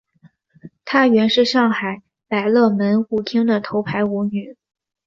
[0.83, 4.57] 她原是上海百乐门舞厅的头牌舞女。